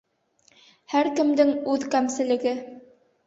[0.93, 2.55] Һәр кемдең үҙ кәмселеге.